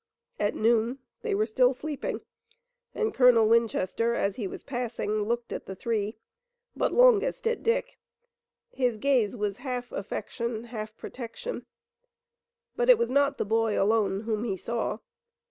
At 0.39 0.55
noon 0.55 0.97
they 1.21 1.35
were 1.35 1.45
still 1.45 1.75
sleeping, 1.75 2.21
and 2.95 3.13
Colonel 3.13 3.47
Winchester, 3.47 4.15
as 4.15 4.35
he 4.35 4.47
was 4.47 4.63
passing, 4.63 5.25
looked 5.27 5.53
at 5.53 5.67
the 5.67 5.75
three, 5.75 6.17
but 6.75 6.91
longest 6.91 7.45
at 7.45 7.61
Dick. 7.61 7.99
His 8.71 8.97
gaze 8.97 9.35
was 9.35 9.57
half 9.57 9.91
affection, 9.91 10.63
half 10.63 10.97
protection, 10.97 11.67
but 12.75 12.89
it 12.89 12.97
was 12.97 13.11
not 13.11 13.37
the 13.37 13.45
boy 13.45 13.79
alone 13.79 14.21
whom 14.21 14.43
he 14.43 14.57
saw. 14.57 14.97